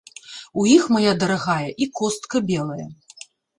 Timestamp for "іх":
0.75-0.87